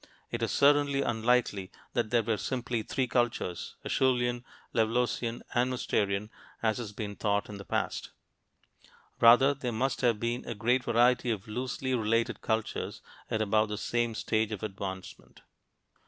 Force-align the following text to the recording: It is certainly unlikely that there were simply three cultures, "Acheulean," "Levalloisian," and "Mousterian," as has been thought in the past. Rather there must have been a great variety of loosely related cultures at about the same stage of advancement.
It 0.31 0.41
is 0.41 0.51
certainly 0.51 1.03
unlikely 1.03 1.71
that 1.93 2.09
there 2.09 2.23
were 2.23 2.37
simply 2.37 2.81
three 2.81 3.05
cultures, 3.05 3.75
"Acheulean," 3.85 4.43
"Levalloisian," 4.73 5.43
and 5.53 5.69
"Mousterian," 5.71 6.31
as 6.63 6.79
has 6.79 6.91
been 6.91 7.15
thought 7.15 7.49
in 7.49 7.59
the 7.59 7.65
past. 7.65 8.09
Rather 9.19 9.53
there 9.53 9.71
must 9.71 10.01
have 10.01 10.19
been 10.19 10.43
a 10.47 10.55
great 10.55 10.85
variety 10.85 11.29
of 11.29 11.47
loosely 11.47 11.93
related 11.93 12.41
cultures 12.41 13.03
at 13.29 13.43
about 13.43 13.69
the 13.69 13.77
same 13.77 14.15
stage 14.15 14.51
of 14.51 14.63
advancement. 14.63 15.41